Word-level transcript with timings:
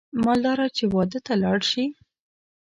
مالداره 0.25 0.67
چې 0.77 0.83
واده 0.93 1.19
ته 1.25 1.33
لاړ 1.43 1.59
شي 1.71 1.85